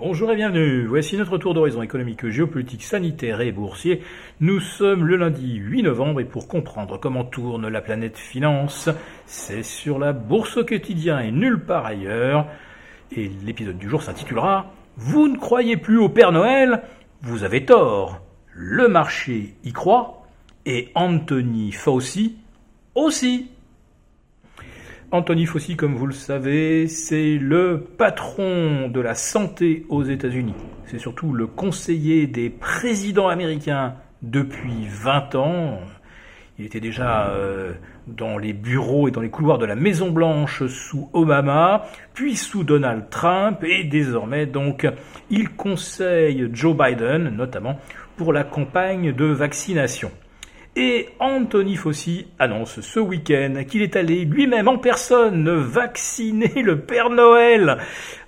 Bonjour 0.00 0.32
et 0.32 0.36
bienvenue. 0.36 0.86
Voici 0.86 1.18
notre 1.18 1.36
tour 1.36 1.52
d'horizon 1.52 1.82
économique, 1.82 2.26
géopolitique, 2.26 2.84
sanitaire 2.84 3.42
et 3.42 3.52
boursier. 3.52 4.00
Nous 4.40 4.58
sommes 4.58 5.04
le 5.04 5.16
lundi 5.16 5.56
8 5.56 5.82
novembre 5.82 6.22
et 6.22 6.24
pour 6.24 6.48
comprendre 6.48 6.96
comment 6.98 7.22
tourne 7.22 7.68
la 7.68 7.82
planète 7.82 8.16
finance, 8.16 8.88
c'est 9.26 9.62
sur 9.62 9.98
la 9.98 10.14
bourse 10.14 10.56
au 10.56 10.64
quotidien 10.64 11.20
et 11.20 11.30
nulle 11.30 11.62
part 11.62 11.84
ailleurs. 11.84 12.46
Et 13.14 13.30
l'épisode 13.44 13.76
du 13.76 13.90
jour 13.90 14.02
s'intitulera 14.02 14.72
Vous 14.96 15.28
ne 15.28 15.36
croyez 15.36 15.76
plus 15.76 15.98
au 15.98 16.08
Père 16.08 16.32
Noël 16.32 16.80
Vous 17.20 17.44
avez 17.44 17.66
tort. 17.66 18.22
Le 18.54 18.88
marché 18.88 19.54
y 19.64 19.72
croit 19.74 20.26
et 20.64 20.88
Anthony 20.94 21.72
Fauci 21.72 22.38
aussi. 22.94 23.50
Anthony 25.12 25.44
Fauci, 25.44 25.74
comme 25.74 25.96
vous 25.96 26.06
le 26.06 26.12
savez, 26.12 26.86
c'est 26.86 27.36
le 27.36 27.80
patron 27.80 28.88
de 28.88 29.00
la 29.00 29.16
santé 29.16 29.84
aux 29.88 30.04
États-Unis. 30.04 30.54
C'est 30.86 31.00
surtout 31.00 31.32
le 31.32 31.48
conseiller 31.48 32.28
des 32.28 32.48
présidents 32.48 33.26
américains 33.26 33.94
depuis 34.22 34.86
20 34.88 35.34
ans. 35.34 35.80
Il 36.60 36.64
était 36.64 36.78
déjà 36.78 37.28
euh, 37.30 37.72
dans 38.06 38.38
les 38.38 38.52
bureaux 38.52 39.08
et 39.08 39.10
dans 39.10 39.20
les 39.20 39.30
couloirs 39.30 39.58
de 39.58 39.66
la 39.66 39.74
Maison 39.74 40.12
Blanche 40.12 40.64
sous 40.66 41.10
Obama, 41.12 41.86
puis 42.14 42.36
sous 42.36 42.62
Donald 42.62 43.10
Trump, 43.10 43.64
et 43.64 43.82
désormais 43.82 44.46
donc 44.46 44.86
il 45.28 45.48
conseille 45.48 46.48
Joe 46.52 46.76
Biden, 46.76 47.30
notamment 47.30 47.80
pour 48.16 48.32
la 48.32 48.44
campagne 48.44 49.12
de 49.12 49.24
vaccination. 49.24 50.12
Et 50.82 51.10
Anthony 51.18 51.76
Fauci 51.76 52.24
annonce 52.38 52.80
ce 52.80 52.98
week-end 52.98 53.64
qu'il 53.68 53.82
est 53.82 53.96
allé 53.96 54.24
lui-même 54.24 54.66
en 54.66 54.78
personne 54.78 55.50
vacciner 55.50 56.62
le 56.62 56.80
Père 56.80 57.10
Noël 57.10 57.76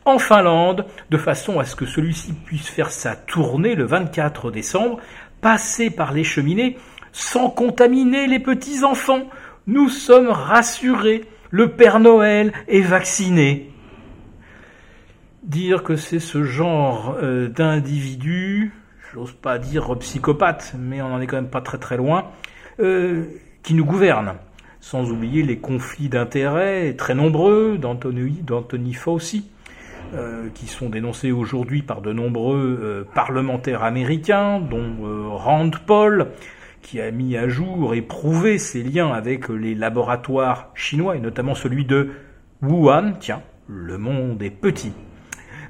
en 0.05 0.19
Finlande, 0.19 0.85
de 1.09 1.17
façon 1.17 1.61
à 1.61 1.65
ce 1.65 1.75
que 1.75 1.87
celui-ci 1.87 2.35
puisse 2.45 2.69
faire 2.69 2.91
sa 2.91 3.17
tournée 3.17 3.75
le 3.75 3.87
24 3.87 4.51
décembre, 4.51 5.01
passer 5.41 5.89
par 5.89 6.13
les 6.13 6.25
cheminées 6.25 6.77
sans 7.11 7.49
contaminer 7.49 8.27
les 8.27 8.39
petits-enfants. 8.39 9.31
Nous 9.67 9.89
sommes 9.89 10.29
rassurés, 10.29 11.25
le 11.51 11.71
Père 11.71 12.01
Noël 12.01 12.53
est 12.69 12.83
vacciné. 12.83 13.71
Dire 15.43 15.83
que 15.83 15.97
c'est 15.97 16.21
ce 16.21 16.43
genre 16.43 17.17
euh, 17.23 17.49
d'individu 17.49 18.75
j'ose 19.13 19.33
pas 19.33 19.59
dire 19.59 19.97
psychopathe, 19.99 20.75
mais 20.79 21.03
on 21.03 21.11
n'en 21.11 21.21
est 21.21 21.27
quand 21.27 21.37
même 21.37 21.51
pas 21.51 21.61
très 21.61 21.79
très 21.79 21.97
loin, 21.97 22.31
euh, 22.81 23.25
qui 23.63 23.75
nous 23.75 23.85
gouverne. 23.85 24.35
Sans 24.81 25.11
oublier 25.11 25.43
les 25.43 25.59
conflits 25.59 26.09
d'intérêts 26.09 26.95
très 26.95 27.15
nombreux 27.15 27.79
d'Anthony 27.79 28.95
Fauci, 28.95 29.49
euh, 30.15 30.49
qui 30.55 30.67
sont 30.67 30.89
dénoncés 30.89 31.31
aujourd'hui 31.31 31.83
par 31.83 32.01
de 32.01 32.13
nombreux 32.13 32.79
euh, 32.83 33.05
parlementaires 33.15 33.85
américains, 33.85 34.61
dont 34.61 35.37
Rand 35.37 35.71
Paul, 35.87 36.29
qui 36.81 37.01
a 37.01 37.11
mis 37.11 37.37
à 37.37 37.49
jour 37.49 37.95
et 37.95 38.03
prouvé 38.03 38.59
ses 38.59 38.83
liens 38.83 39.13
avec 39.13 39.49
les 39.49 39.75
laboratoires 39.75 40.71
chinois, 40.75 41.17
et 41.17 41.21
notamment 41.21 41.55
celui 41.55 41.85
de 41.85 42.11
Wuhan. 42.63 43.13
Tiens, 43.21 43.43
le 43.69 43.99
monde 43.99 44.43
est 44.43 44.51
petit. 44.51 44.93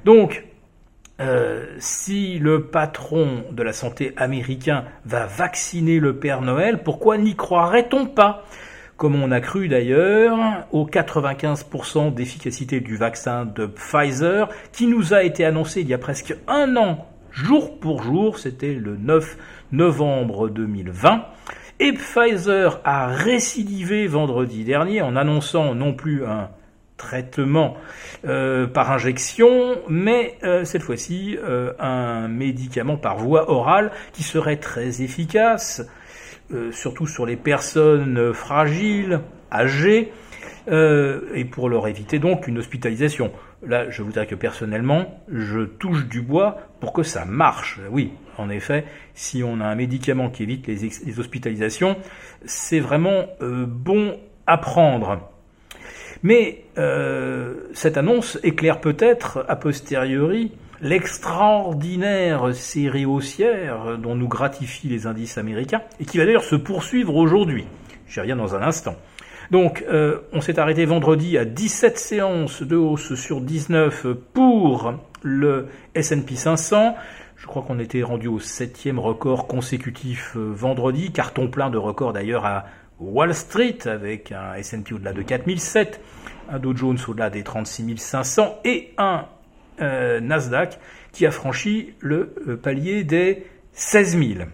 Donc, 0.05 0.43
euh, 1.19 1.65
si 1.77 2.39
le 2.39 2.63
patron 2.63 3.43
de 3.51 3.61
la 3.61 3.73
santé 3.73 4.13
américain 4.17 4.85
va 5.05 5.25
vacciner 5.25 5.99
le 5.99 6.15
Père 6.15 6.41
Noël, 6.41 6.81
pourquoi 6.81 7.17
n'y 7.17 7.35
croirait-on 7.35 8.07
pas? 8.07 8.45
Comme 8.97 9.21
on 9.21 9.31
a 9.31 9.39
cru 9.39 9.67
d'ailleurs 9.67 10.37
aux 10.71 10.87
95% 10.87 12.13
d'efficacité 12.13 12.79
du 12.79 12.95
vaccin 12.95 13.45
de 13.45 13.65
Pfizer, 13.65 14.49
qui 14.71 14.87
nous 14.87 15.13
a 15.13 15.23
été 15.23 15.45
annoncé 15.45 15.81
il 15.81 15.87
y 15.87 15.93
a 15.93 15.97
presque 15.97 16.35
un 16.47 16.77
an, 16.77 17.05
jour 17.31 17.79
pour 17.79 18.01
jour, 18.01 18.39
c'était 18.39 18.73
le 18.73 18.97
9 18.97 19.37
novembre 19.71 20.49
2020. 20.49 21.25
Et 21.79 21.93
Pfizer 21.93 22.79
a 22.85 23.07
récidivé 23.07 24.07
vendredi 24.07 24.63
dernier 24.63 25.01
en 25.01 25.15
annonçant 25.15 25.75
non 25.75 25.93
plus 25.93 26.25
un 26.25 26.49
traitement 26.97 27.77
euh, 28.25 28.67
par 28.67 28.91
injection, 28.91 29.77
mais 29.89 30.37
euh, 30.43 30.63
cette 30.65 30.83
fois-ci 30.83 31.37
euh, 31.43 31.73
un 31.79 32.27
médicament 32.27 32.97
par 32.97 33.17
voie 33.17 33.49
orale 33.49 33.91
qui 34.13 34.23
serait 34.23 34.57
très 34.57 35.01
efficace, 35.01 35.85
surtout 36.71 37.07
sur 37.07 37.25
les 37.25 37.35
personnes 37.35 38.31
fragiles, 38.31 39.21
âgées, 39.51 40.11
et 40.67 41.45
pour 41.45 41.67
leur 41.67 41.87
éviter 41.87 42.19
donc 42.19 42.47
une 42.47 42.59
hospitalisation. 42.59 43.31
Là, 43.65 43.89
je 43.89 44.03
vous 44.03 44.11
dirais 44.11 44.27
que 44.27 44.35
personnellement, 44.35 45.23
je 45.31 45.61
touche 45.61 46.05
du 46.05 46.21
bois 46.21 46.57
pour 46.79 46.93
que 46.93 47.01
ça 47.01 47.25
marche. 47.25 47.79
Oui, 47.89 48.11
en 48.37 48.49
effet, 48.51 48.85
si 49.15 49.41
on 49.43 49.61
a 49.61 49.65
un 49.65 49.73
médicament 49.73 50.29
qui 50.29 50.43
évite 50.43 50.67
les, 50.67 50.91
les 51.05 51.19
hospitalisations, 51.19 51.97
c'est 52.45 52.79
vraiment 52.79 53.25
bon 53.39 54.19
à 54.45 54.57
prendre. 54.59 55.32
Mais 56.23 56.63
euh, 56.77 57.53
cette 57.73 57.97
annonce 57.97 58.39
éclaire 58.43 58.79
peut-être 58.79 59.45
a 59.47 59.55
posteriori 59.57 60.53
l'extraordinaire 60.81 62.55
série 62.55 63.05
haussière 63.05 63.97
dont 63.97 64.15
nous 64.15 64.27
gratifient 64.27 64.87
les 64.87 65.05
indices 65.05 65.37
américains 65.37 65.81
et 65.99 66.05
qui 66.05 66.17
va 66.17 66.25
d'ailleurs 66.25 66.43
se 66.43 66.55
poursuivre 66.55 67.15
aujourd'hui. 67.15 67.65
J'y 68.07 68.19
reviens 68.19 68.35
dans 68.35 68.55
un 68.55 68.61
instant. 68.61 68.95
Donc, 69.51 69.83
euh, 69.89 70.19
on 70.31 70.41
s'est 70.41 70.59
arrêté 70.59 70.85
vendredi 70.85 71.37
à 71.37 71.45
17 71.45 71.97
séances 71.97 72.63
de 72.63 72.75
hausse 72.75 73.15
sur 73.15 73.41
19 73.41 74.07
pour 74.33 74.93
le 75.21 75.67
S&P 75.95 76.35
500. 76.35 76.95
Je 77.35 77.47
crois 77.47 77.61
qu'on 77.61 77.79
était 77.79 78.03
rendu 78.03 78.27
au 78.27 78.39
septième 78.39 78.99
record 78.99 79.47
consécutif 79.47 80.33
euh, 80.37 80.51
vendredi, 80.53 81.11
carton 81.11 81.49
plein 81.49 81.69
de 81.69 81.77
records 81.77 82.13
d'ailleurs 82.13 82.45
à 82.45 82.65
Wall 82.99 83.33
Street 83.33 83.79
avec 83.85 84.31
un 84.31 84.53
S&P 84.55 84.93
au-delà 84.93 85.13
de 85.13 85.21
4007, 85.21 85.99
un 86.49 86.59
Dow 86.59 86.75
Jones 86.75 86.97
au-delà 87.07 87.29
des 87.29 87.43
36 87.43 87.97
500 87.97 88.59
et 88.65 88.93
un 88.97 89.25
euh, 89.81 90.19
Nasdaq 90.19 90.79
qui 91.11 91.25
a 91.25 91.31
franchi 91.31 91.93
le 91.99 92.35
euh, 92.47 92.55
palier 92.55 93.03
des 93.03 93.45
16 93.73 94.17
000. 94.17 94.49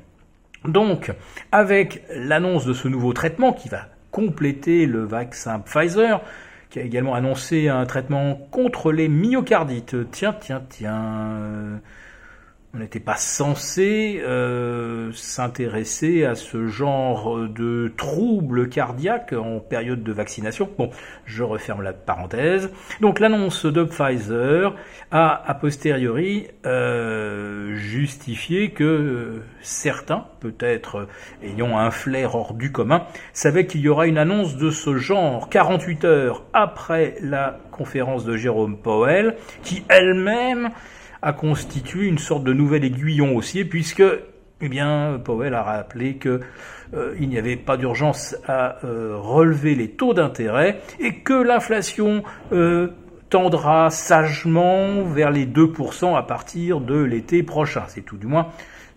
Donc, 0.66 1.11
avec 1.51 2.03
l'annonce 2.13 2.66
de 2.66 2.73
ce 2.73 2.88
nouveau 2.88 3.13
traitement 3.13 3.53
qui 3.53 3.69
va 3.69 3.88
compléter 4.11 4.85
le 4.85 5.03
vaccin 5.03 5.59
Pfizer, 5.59 6.21
qui 6.69 6.79
a 6.79 6.83
également 6.83 7.16
annoncé 7.16 7.67
un 7.69 7.85
traitement 7.85 8.35
contre 8.51 8.91
les 8.91 9.07
myocardites. 9.07 9.95
Tiens, 10.11 10.35
tiens, 10.39 10.61
tiens. 10.69 11.79
On 12.75 12.78
n'était 12.78 13.00
pas 13.00 13.16
censé 13.16 14.22
euh, 14.24 15.12
s'intéresser 15.13 16.24
à 16.24 16.35
ce 16.35 16.68
genre 16.68 17.47
de 17.47 17.91
troubles 17.97 18.69
cardiaques 18.69 19.34
en 19.34 19.59
période 19.59 20.03
de 20.03 20.12
vaccination. 20.12 20.69
Bon, 20.78 20.91
je 21.25 21.41
referme 21.41 21.81
la 21.81 21.94
parenthèse. 21.94 22.69
Donc 23.02 23.19
l'annonce 23.19 23.66
de 23.66 23.84
Pfizer 23.84 24.75
a 25.09 25.50
a 25.50 25.53
posteriori 25.56 26.47
euh, 26.68 27.75
justifié 27.75 28.69
que 28.69 29.41
certains, 29.62 30.25
peut-être 30.40 31.07
ayant 31.41 31.75
un 31.80 31.90
flair 31.90 32.36
hors 32.36 32.53
du 32.53 32.72
commun, 32.72 33.03
savaient 33.34 33.66
qu'il 33.66 33.81
y 33.81 33.90
aura 33.90 34.06
une 34.06 34.19
annonce 34.19 34.57
de 34.57 34.69
ce 34.69 34.96
genre 34.96 35.50
48 35.50 36.06
heures 36.06 36.44
après 36.53 37.16
la 37.22 37.57
conférence 37.72 38.25
de 38.25 38.38
Jérôme 38.38 38.78
Powell, 38.78 39.38
qui 39.63 39.84
elle-même 39.90 40.69
a 41.22 41.34
constitué 41.34 42.07
une 42.07 42.18
sorte 42.18 42.44
de 42.44 42.53
nouvel 42.53 42.84
aiguillon 42.84 43.35
haussier, 43.35 43.66
puisque 43.66 44.03
eh 44.62 44.68
bien, 44.68 45.22
Powell 45.24 45.53
a 45.53 45.63
rappelé 45.63 46.16
que 46.16 46.41
euh, 46.94 47.16
n'y 47.19 47.38
avait 47.38 47.56
pas 47.56 47.78
d'urgence 47.78 48.35
à 48.47 48.84
euh, 48.84 49.16
relever 49.18 49.75
les 49.75 49.90
taux 49.90 50.13
d'intérêt 50.13 50.81
et 51.00 51.16
que 51.19 51.34
l'inflation 51.34 52.24
euh, 52.52 52.90
tendra 53.30 53.90
sagement 53.90 55.03
vers 55.03 55.31
les 55.31 55.46
2% 55.46 56.18
à 56.18 56.24
partir 56.24 56.81
de 56.81 57.00
l'été 57.02 57.44
prochain. 57.44 57.83
C'est 57.88 58.01
tout 58.01 58.18
du 58.18 58.27
moins 58.27 58.48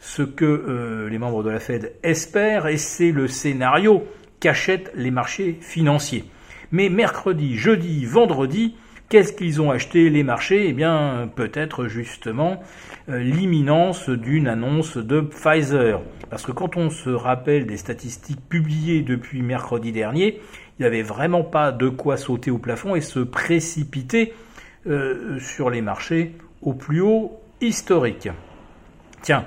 ce 0.01 0.23
que 0.23 1.07
les 1.09 1.19
membres 1.19 1.45
de 1.45 1.51
la 1.51 1.61
Fed 1.61 1.93
espèrent 2.03 2.67
et 2.67 2.77
c'est 2.77 3.13
le 3.13 3.29
scénario 3.29 4.03
qu'achètent 4.41 4.91
les 4.97 5.13
marchés 5.13 5.59
financiers. 5.61 6.25
Mais 6.73 6.89
mercredi, 6.89 7.57
jeudi, 7.57 8.05
vendredi, 8.05 8.75
Qu'est-ce 9.13 9.35
qu'ils 9.35 9.61
ont 9.61 9.71
acheté 9.71 10.09
les 10.09 10.23
marchés? 10.23 10.69
Eh 10.69 10.73
bien, 10.73 11.31
peut-être 11.37 11.87
justement 11.87 12.63
euh, 13.11 13.19
l'imminence 13.19 14.09
d'une 14.09 14.49
annonce 14.49 14.97
de 14.97 15.21
Pfizer. 15.21 16.01
Parce 16.31 16.47
que 16.47 16.53
quand 16.53 16.79
on 16.79 16.89
se 16.89 17.11
rappelle 17.11 17.67
des 17.67 17.77
statistiques 17.77 18.41
publiées 18.49 19.03
depuis 19.03 19.43
mercredi 19.43 19.93
dernier, 19.93 20.41
il 20.79 20.81
n'y 20.81 20.87
avait 20.87 21.03
vraiment 21.03 21.45
pas 21.45 21.73
de 21.73 21.91
quoi 21.91 22.17
sauter 22.17 22.51
au 22.51 22.57
plafond 22.57 22.95
et 22.95 23.03
se 23.03 23.19
précipiter 23.19 24.33
euh, 24.87 25.39
sur 25.39 25.69
les 25.69 25.83
marchés 25.83 26.33
au 26.63 26.73
plus 26.73 27.03
haut 27.03 27.39
historique. 27.61 28.31
Tiens, 29.21 29.45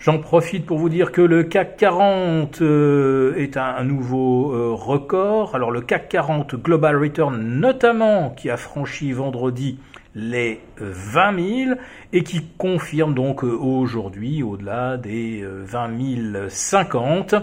J'en 0.00 0.18
profite 0.18 0.64
pour 0.64 0.78
vous 0.78 0.88
dire 0.88 1.10
que 1.10 1.20
le 1.20 1.42
CAC 1.42 1.76
40 1.76 2.62
euh, 2.62 3.34
est 3.36 3.56
un, 3.56 3.82
nouveau 3.82 4.52
euh, 4.52 4.72
record. 4.72 5.56
Alors 5.56 5.72
le 5.72 5.80
CAC 5.80 6.08
40 6.08 6.54
Global 6.54 6.96
Return 6.96 7.36
notamment 7.36 8.30
qui 8.30 8.48
a 8.48 8.56
franchi 8.56 9.10
vendredi 9.10 9.80
les 10.14 10.60
20 10.78 11.64
000 11.66 11.80
et 12.12 12.22
qui 12.22 12.44
confirme 12.56 13.12
donc 13.12 13.42
aujourd'hui 13.42 14.44
au-delà 14.44 14.96
des 14.96 15.44
20 15.44 16.48
050 16.48 17.34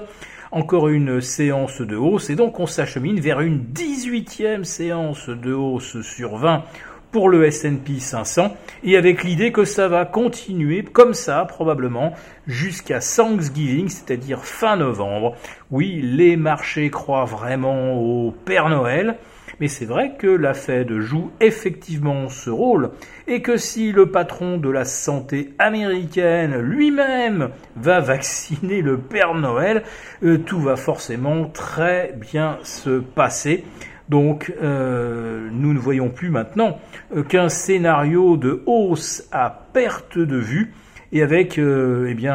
encore 0.51 0.87
une 0.87 1.19
séance 1.19 1.81
de 1.81 1.95
hausse 1.97 2.29
et 2.29 2.35
donc 2.35 2.59
on 2.59 2.65
s'achemine 2.65 3.19
vers 3.19 3.41
une 3.41 3.59
18e 3.73 4.63
séance 4.63 5.29
de 5.29 5.53
hausse 5.53 6.01
sur 6.01 6.37
20 6.37 6.63
pour 7.11 7.29
le 7.29 7.45
S&P 7.45 7.99
500 7.99 8.55
et 8.83 8.97
avec 8.97 9.23
l'idée 9.23 9.51
que 9.51 9.65
ça 9.65 9.87
va 9.87 10.05
continuer 10.05 10.83
comme 10.83 11.13
ça 11.13 11.45
probablement 11.45 12.13
jusqu'à 12.47 12.99
Thanksgiving, 12.99 13.89
c'est-à-dire 13.89 14.45
fin 14.45 14.75
novembre. 14.75 15.35
Oui, 15.71 16.01
les 16.01 16.37
marchés 16.37 16.89
croient 16.89 17.25
vraiment 17.25 17.93
au 17.93 18.31
Père 18.31 18.69
Noël. 18.69 19.17
Mais 19.59 19.67
c'est 19.69 19.85
vrai 19.85 20.15
que 20.17 20.27
la 20.27 20.53
Fed 20.53 20.99
joue 20.99 21.31
effectivement 21.39 22.27
ce 22.27 22.49
rôle 22.49 22.91
et 23.27 23.41
que 23.41 23.55
si 23.55 23.91
le 23.91 24.11
patron 24.11 24.57
de 24.57 24.69
la 24.69 24.83
santé 24.83 25.53
américaine 25.59 26.59
lui-même 26.59 27.49
va 27.77 28.01
vacciner 28.01 28.81
le 28.81 28.97
Père 28.97 29.33
Noël, 29.33 29.83
euh, 30.23 30.37
tout 30.39 30.59
va 30.59 30.75
forcément 30.75 31.45
très 31.45 32.13
bien 32.17 32.57
se 32.63 32.99
passer. 32.99 33.63
Donc 34.09 34.53
euh, 34.61 35.49
nous 35.51 35.73
ne 35.73 35.79
voyons 35.79 36.09
plus 36.09 36.29
maintenant 36.29 36.79
euh, 37.15 37.23
qu'un 37.23 37.49
scénario 37.49 38.37
de 38.37 38.61
hausse 38.65 39.27
à 39.31 39.67
perte 39.73 40.17
de 40.17 40.37
vue 40.37 40.73
et 41.11 41.23
avec 41.23 41.57
euh, 41.57 42.13
eh 42.15 42.27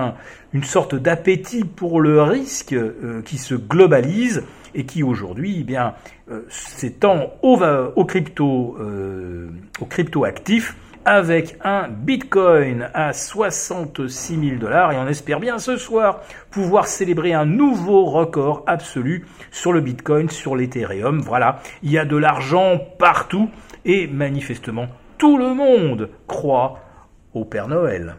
une 0.52 0.64
sorte 0.64 0.94
d'appétit 0.94 1.64
pour 1.64 2.00
le 2.00 2.22
risque 2.22 2.74
qui 3.24 3.38
se 3.38 3.54
globalise 3.54 4.42
et 4.74 4.84
qui 4.84 5.02
aujourd'hui 5.04 5.58
eh 5.60 5.64
bien 5.64 5.94
s'étend 6.48 7.32
au, 7.42 7.60
au, 7.94 8.04
crypto 8.04 8.76
au 9.80 9.84
crypto 9.84 10.24
actif 10.24 10.74
avec 11.10 11.56
un 11.64 11.88
Bitcoin 11.88 12.88
à 12.94 13.12
66 13.12 14.38
000 14.50 14.56
dollars 14.60 14.92
et 14.92 14.96
on 14.96 15.08
espère 15.08 15.40
bien 15.40 15.58
ce 15.58 15.76
soir 15.76 16.20
pouvoir 16.52 16.86
célébrer 16.86 17.32
un 17.32 17.46
nouveau 17.46 18.04
record 18.04 18.62
absolu 18.68 19.26
sur 19.50 19.72
le 19.72 19.80
Bitcoin, 19.80 20.30
sur 20.30 20.54
l'Ethereum. 20.54 21.18
Voilà, 21.18 21.58
il 21.82 21.90
y 21.90 21.98
a 21.98 22.04
de 22.04 22.16
l'argent 22.16 22.78
partout 22.96 23.50
et 23.84 24.06
manifestement 24.06 24.86
tout 25.18 25.36
le 25.36 25.52
monde 25.52 26.10
croit 26.28 26.78
au 27.34 27.44
Père 27.44 27.66
Noël. 27.66 28.14